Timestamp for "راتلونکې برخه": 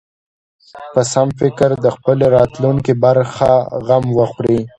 2.37-3.51